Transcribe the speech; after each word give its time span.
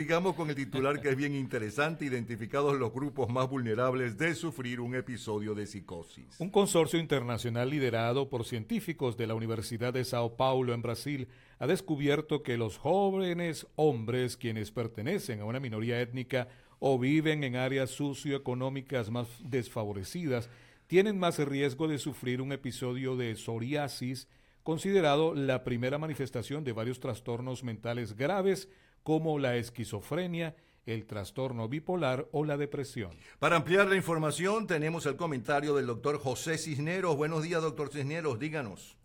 Sigamos 0.00 0.34
con 0.34 0.48
el 0.48 0.56
titular 0.56 0.98
que 1.02 1.10
es 1.10 1.16
bien 1.16 1.34
interesante, 1.34 2.06
identificados 2.06 2.78
los 2.78 2.90
grupos 2.90 3.28
más 3.28 3.50
vulnerables 3.50 4.16
de 4.16 4.34
sufrir 4.34 4.80
un 4.80 4.94
episodio 4.94 5.54
de 5.54 5.66
psicosis. 5.66 6.40
Un 6.40 6.48
consorcio 6.48 6.98
internacional 6.98 7.68
liderado 7.68 8.30
por 8.30 8.46
científicos 8.46 9.18
de 9.18 9.26
la 9.26 9.34
Universidad 9.34 9.92
de 9.92 10.02
Sao 10.06 10.38
Paulo 10.38 10.72
en 10.72 10.80
Brasil 10.80 11.28
ha 11.58 11.66
descubierto 11.66 12.42
que 12.42 12.56
los 12.56 12.78
jóvenes 12.78 13.66
hombres 13.76 14.38
quienes 14.38 14.70
pertenecen 14.70 15.40
a 15.40 15.44
una 15.44 15.60
minoría 15.60 16.00
étnica 16.00 16.48
o 16.78 16.98
viven 16.98 17.44
en 17.44 17.56
áreas 17.56 17.90
socioeconómicas 17.90 19.10
más 19.10 19.26
desfavorecidas 19.44 20.48
tienen 20.86 21.18
más 21.18 21.38
riesgo 21.40 21.88
de 21.88 21.98
sufrir 21.98 22.40
un 22.40 22.52
episodio 22.52 23.16
de 23.16 23.36
psoriasis, 23.36 24.28
considerado 24.62 25.34
la 25.34 25.62
primera 25.62 25.98
manifestación 25.98 26.64
de 26.64 26.72
varios 26.72 27.00
trastornos 27.00 27.62
mentales 27.62 28.16
graves 28.16 28.66
como 29.02 29.38
la 29.38 29.56
esquizofrenia, 29.56 30.54
el 30.86 31.06
trastorno 31.06 31.68
bipolar 31.68 32.28
o 32.32 32.44
la 32.44 32.56
depresión. 32.56 33.12
Para 33.38 33.56
ampliar 33.56 33.88
la 33.88 33.96
información 33.96 34.66
tenemos 34.66 35.06
el 35.06 35.16
comentario 35.16 35.74
del 35.74 35.86
doctor 35.86 36.18
José 36.18 36.58
Cisneros. 36.58 37.16
Buenos 37.16 37.42
días, 37.42 37.62
doctor 37.62 37.90
Cisneros, 37.92 38.38
díganos. 38.38 38.96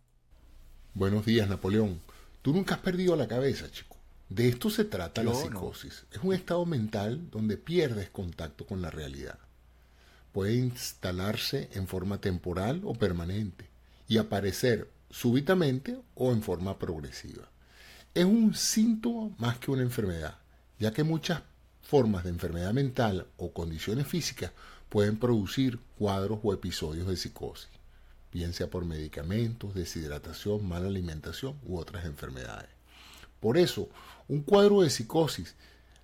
Buenos 0.93 1.25
días, 1.25 1.49
Napoleón. 1.49 1.99
Tú 2.41 2.53
nunca 2.53 2.75
has 2.75 2.81
perdido 2.81 3.15
la 3.15 3.27
cabeza, 3.27 3.69
chico. 3.69 3.97
De 4.29 4.47
esto 4.47 4.69
se 4.69 4.85
trata 4.85 5.23
la 5.23 5.33
psicosis. 5.33 6.05
Es 6.11 6.19
un 6.23 6.33
estado 6.33 6.65
mental 6.65 7.29
donde 7.29 7.57
pierdes 7.57 8.09
contacto 8.09 8.65
con 8.65 8.81
la 8.81 8.89
realidad. 8.89 9.37
Puede 10.31 10.55
instalarse 10.55 11.69
en 11.73 11.87
forma 11.87 12.19
temporal 12.19 12.81
o 12.83 12.93
permanente 12.93 13.69
y 14.07 14.17
aparecer 14.17 14.89
súbitamente 15.09 15.97
o 16.15 16.31
en 16.31 16.41
forma 16.41 16.77
progresiva 16.77 17.49
es 18.15 18.23
un 18.23 18.55
síntoma 18.55 19.35
más 19.37 19.59
que 19.59 19.71
una 19.71 19.81
enfermedad, 19.81 20.37
ya 20.79 20.91
que 20.91 21.03
muchas 21.03 21.41
formas 21.81 22.23
de 22.23 22.29
enfermedad 22.29 22.73
mental 22.73 23.27
o 23.35 23.51
condiciones 23.51 24.07
físicas 24.07 24.51
pueden 24.87 25.17
producir 25.17 25.79
cuadros 25.97 26.39
o 26.41 26.53
episodios 26.53 27.07
de 27.07 27.17
psicosis, 27.17 27.67
bien 28.31 28.53
sea 28.53 28.69
por 28.69 28.85
medicamentos, 28.85 29.73
deshidratación, 29.73 30.65
mala 30.65 30.87
alimentación 30.87 31.59
u 31.65 31.77
otras 31.77 32.05
enfermedades. 32.05 32.69
Por 33.41 33.57
eso, 33.57 33.89
un 34.29 34.43
cuadro 34.43 34.81
de 34.81 34.89
psicosis 34.89 35.55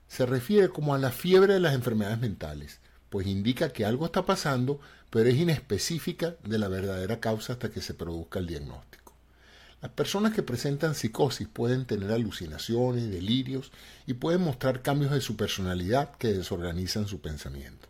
se 0.09 0.25
refiere 0.25 0.67
como 0.67 0.93
a 0.93 0.99
la 0.99 1.11
fiebre 1.11 1.53
de 1.53 1.61
las 1.61 1.73
enfermedades 1.73 2.19
mentales, 2.19 2.79
pues 3.09 3.25
indica 3.25 3.71
que 3.71 3.85
algo 3.85 4.05
está 4.05 4.25
pasando, 4.25 4.81
pero 5.09 5.29
es 5.29 5.37
inespecífica 5.37 6.35
de 6.43 6.57
la 6.57 6.67
verdadera 6.67 7.21
causa 7.21 7.53
hasta 7.53 7.71
que 7.71 7.79
se 7.79 7.93
produzca 7.93 8.39
el 8.39 8.47
diagnóstico. 8.47 9.00
Las 9.81 9.91
personas 9.91 10.33
que 10.33 10.43
presentan 10.43 10.93
psicosis 10.93 11.47
pueden 11.47 11.85
tener 11.85 12.11
alucinaciones, 12.11 13.09
delirios 13.09 13.71
y 14.05 14.13
pueden 14.13 14.41
mostrar 14.41 14.83
cambios 14.83 15.11
de 15.11 15.21
su 15.21 15.35
personalidad 15.35 16.11
que 16.17 16.33
desorganizan 16.33 17.07
su 17.07 17.19
pensamiento. 17.19 17.87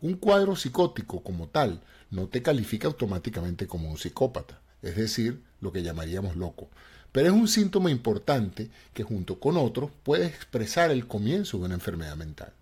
Un 0.00 0.14
cuadro 0.14 0.56
psicótico 0.56 1.22
como 1.22 1.46
tal 1.46 1.80
no 2.10 2.26
te 2.26 2.42
califica 2.42 2.88
automáticamente 2.88 3.68
como 3.68 3.88
un 3.88 3.98
psicópata, 3.98 4.60
es 4.82 4.96
decir, 4.96 5.40
lo 5.60 5.70
que 5.70 5.84
llamaríamos 5.84 6.34
loco, 6.34 6.68
pero 7.12 7.28
es 7.28 7.34
un 7.34 7.46
síntoma 7.46 7.92
importante 7.92 8.68
que 8.92 9.04
junto 9.04 9.38
con 9.38 9.56
otros 9.56 9.92
puede 10.02 10.26
expresar 10.26 10.90
el 10.90 11.06
comienzo 11.06 11.58
de 11.58 11.66
una 11.66 11.74
enfermedad 11.74 12.16
mental. 12.16 12.52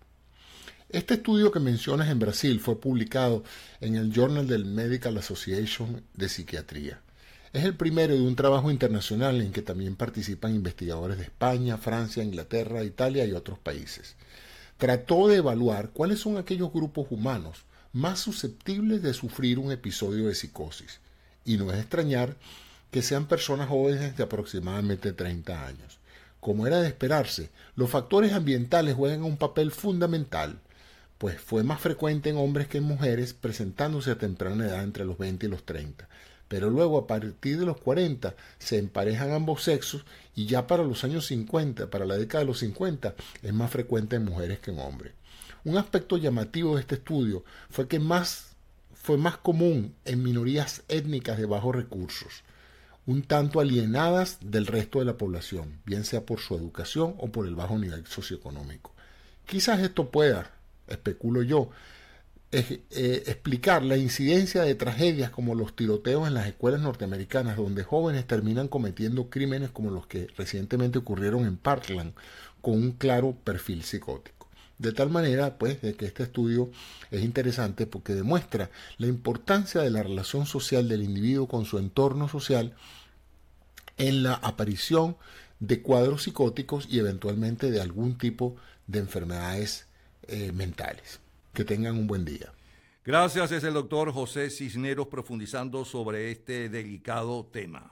Este 0.89 1.15
estudio 1.15 1.51
que 1.51 1.59
mencionas 1.59 2.09
en 2.09 2.19
Brasil 2.19 2.59
fue 2.59 2.79
publicado 2.79 3.43
en 3.79 3.95
el 3.95 4.11
Journal 4.13 4.45
del 4.45 4.65
Medical 4.65 5.17
Association 5.17 6.03
de 6.13 6.29
Psiquiatría. 6.29 7.01
Es 7.53 7.65
el 7.65 7.75
primero 7.75 8.15
de 8.15 8.21
un 8.21 8.37
trabajo 8.37 8.71
internacional 8.71 9.41
en 9.41 9.51
que 9.51 9.61
también 9.61 9.97
participan 9.97 10.55
investigadores 10.55 11.17
de 11.17 11.25
España, 11.25 11.77
Francia, 11.77 12.23
Inglaterra, 12.23 12.85
Italia 12.85 13.25
y 13.25 13.33
otros 13.33 13.59
países. 13.59 14.15
Trató 14.77 15.27
de 15.27 15.37
evaluar 15.37 15.89
cuáles 15.89 16.21
son 16.21 16.37
aquellos 16.37 16.71
grupos 16.71 17.07
humanos 17.09 17.65
más 17.91 18.19
susceptibles 18.19 19.01
de 19.01 19.13
sufrir 19.13 19.59
un 19.59 19.69
episodio 19.69 20.27
de 20.27 20.35
psicosis. 20.35 21.01
Y 21.43 21.57
no 21.57 21.73
es 21.73 21.79
extrañar 21.79 22.37
que 22.89 23.01
sean 23.01 23.27
personas 23.27 23.67
jóvenes 23.67 24.15
de 24.15 24.23
aproximadamente 24.23 25.11
30 25.11 25.67
años. 25.67 25.99
Como 26.39 26.67
era 26.67 26.79
de 26.79 26.87
esperarse, 26.87 27.49
los 27.75 27.89
factores 27.89 28.31
ambientales 28.31 28.95
juegan 28.95 29.23
un 29.23 29.35
papel 29.35 29.71
fundamental, 29.71 30.57
pues 31.17 31.39
fue 31.39 31.63
más 31.63 31.81
frecuente 31.81 32.29
en 32.29 32.37
hombres 32.37 32.67
que 32.67 32.77
en 32.77 32.85
mujeres 32.85 33.33
presentándose 33.33 34.09
a 34.11 34.17
temprana 34.17 34.67
edad 34.67 34.83
entre 34.83 35.03
los 35.03 35.17
20 35.17 35.47
y 35.47 35.49
los 35.49 35.65
30 35.65 36.07
pero 36.51 36.69
luego 36.69 36.97
a 36.97 37.07
partir 37.07 37.57
de 37.57 37.65
los 37.65 37.77
40 37.77 38.35
se 38.59 38.77
emparejan 38.77 39.31
ambos 39.31 39.63
sexos 39.63 40.03
y 40.35 40.47
ya 40.47 40.67
para 40.67 40.83
los 40.83 41.05
años 41.05 41.27
50, 41.27 41.89
para 41.89 42.05
la 42.05 42.17
década 42.17 42.41
de 42.41 42.47
los 42.47 42.59
50, 42.59 43.15
es 43.41 43.53
más 43.53 43.71
frecuente 43.71 44.17
en 44.17 44.25
mujeres 44.25 44.59
que 44.59 44.71
en 44.71 44.79
hombres. 44.79 45.13
Un 45.63 45.77
aspecto 45.77 46.17
llamativo 46.17 46.75
de 46.75 46.81
este 46.81 46.95
estudio 46.95 47.45
fue 47.69 47.87
que 47.87 47.99
más, 47.99 48.49
fue 48.93 49.15
más 49.15 49.37
común 49.37 49.95
en 50.03 50.23
minorías 50.23 50.83
étnicas 50.89 51.37
de 51.37 51.45
bajos 51.45 51.73
recursos, 51.73 52.43
un 53.05 53.21
tanto 53.21 53.61
alienadas 53.61 54.39
del 54.41 54.67
resto 54.67 54.99
de 54.99 55.05
la 55.05 55.17
población, 55.17 55.79
bien 55.85 56.03
sea 56.03 56.25
por 56.25 56.41
su 56.41 56.55
educación 56.55 57.15
o 57.17 57.31
por 57.31 57.47
el 57.47 57.55
bajo 57.55 57.79
nivel 57.79 58.05
socioeconómico. 58.07 58.91
Quizás 59.45 59.79
esto 59.79 60.11
pueda, 60.11 60.51
especulo 60.89 61.43
yo, 61.43 61.69
eh, 62.53 63.23
explicar 63.27 63.81
la 63.81 63.95
incidencia 63.95 64.63
de 64.63 64.75
tragedias 64.75 65.29
como 65.29 65.55
los 65.55 65.73
tiroteos 65.73 66.27
en 66.27 66.33
las 66.33 66.47
escuelas 66.47 66.81
norteamericanas, 66.81 67.55
donde 67.55 67.83
jóvenes 67.83 68.27
terminan 68.27 68.67
cometiendo 68.67 69.29
crímenes 69.29 69.71
como 69.71 69.89
los 69.89 70.05
que 70.05 70.27
recientemente 70.35 70.99
ocurrieron 70.99 71.45
en 71.45 71.55
Parkland, 71.55 72.13
con 72.61 72.73
un 72.73 72.91
claro 72.91 73.35
perfil 73.43 73.83
psicótico. 73.83 74.49
De 74.77 74.91
tal 74.91 75.09
manera, 75.09 75.57
pues, 75.57 75.81
de 75.81 75.93
que 75.93 76.05
este 76.05 76.23
estudio 76.23 76.71
es 77.09 77.23
interesante 77.23 77.85
porque 77.85 78.15
demuestra 78.15 78.69
la 78.97 79.07
importancia 79.07 79.81
de 79.81 79.91
la 79.91 80.03
relación 80.03 80.45
social 80.45 80.89
del 80.89 81.03
individuo 81.03 81.47
con 81.47 81.65
su 81.65 81.77
entorno 81.77 82.27
social 82.27 82.73
en 83.97 84.23
la 84.23 84.33
aparición 84.33 85.15
de 85.59 85.81
cuadros 85.81 86.23
psicóticos 86.23 86.87
y 86.89 86.99
eventualmente 86.99 87.71
de 87.71 87.79
algún 87.79 88.17
tipo 88.17 88.55
de 88.87 88.99
enfermedades 88.99 89.85
eh, 90.27 90.51
mentales. 90.51 91.19
Que 91.53 91.65
tengan 91.65 91.97
un 91.97 92.07
buen 92.07 92.25
día. 92.25 92.53
Gracias, 93.03 93.51
es 93.51 93.63
el 93.63 93.73
doctor 93.73 94.11
José 94.11 94.49
Cisneros 94.49 95.07
profundizando 95.07 95.85
sobre 95.85 96.31
este 96.31 96.69
delicado 96.69 97.45
tema. 97.51 97.91